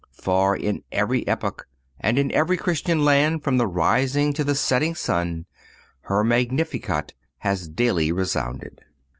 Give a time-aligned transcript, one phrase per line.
[0.19, 1.67] For, in every epoch,
[1.99, 5.45] and in every Christian land from the rising to the setting sun,
[6.05, 8.81] her Magnificat has daily resounded.